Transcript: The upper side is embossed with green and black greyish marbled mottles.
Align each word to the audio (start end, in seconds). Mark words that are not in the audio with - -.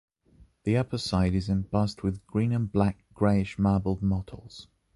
The 0.63 0.77
upper 0.77 0.97
side 0.97 1.35
is 1.35 1.47
embossed 1.47 2.01
with 2.01 2.25
green 2.25 2.51
and 2.53 2.71
black 2.71 3.03
greyish 3.13 3.59
marbled 3.59 4.01
mottles. 4.01 4.65